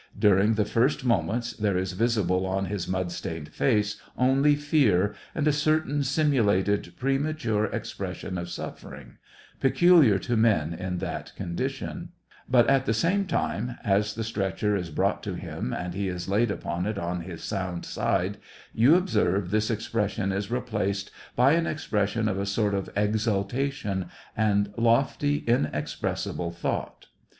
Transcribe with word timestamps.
During 0.17 0.55
the 0.55 0.63
fir^t 0.63 1.03
moments, 1.03 1.53
there 1.53 1.77
is 1.77 1.91
visible 1.91 2.43
on 2.47 2.65
his 2.65 2.87
mud 2.87 3.11
stained 3.11 3.49
face 3.49 4.01
only 4.17 4.55
fear 4.55 5.13
and 5.35 5.47
a 5.47 5.51
certain 5.53 6.01
simulated, 6.03 6.93
premature 6.97 7.65
expression 7.65 8.39
of 8.39 8.49
suffer 8.49 8.95
ing, 8.95 9.17
peculiar 9.59 10.17
to 10.17 10.35
men 10.35 10.73
in 10.73 10.97
that 10.97 11.35
condition; 11.35 12.09
but, 12.49 12.67
at 12.67 12.87
the 12.87 12.95
same 12.95 13.25
time, 13.27 13.77
as 13.83 14.15
the 14.15 14.23
stretcher 14.23 14.75
is 14.75 14.89
brought 14.89 15.21
to 15.21 15.35
him 15.35 15.71
and 15.71 15.93
he 15.93 16.07
is 16.07 16.27
laid 16.27 16.49
upon 16.49 16.87
it 16.87 16.97
on 16.97 17.21
his 17.21 17.43
sound 17.43 17.85
side, 17.85 18.39
you 18.73 18.95
observe 18.95 19.51
that 19.51 19.51
this 19.51 19.69
expression 19.69 20.31
is 20.31 20.49
replaced 20.49 21.11
by 21.35 21.51
an 21.53 21.67
expression 21.67 22.27
of 22.27 22.39
a 22.39 22.47
sort 22.47 22.73
of 22.73 22.89
exaltation 22.95 24.07
and 24.35 24.73
lofty, 24.77 25.43
inexpressible 25.45 26.49
thought. 26.49 27.05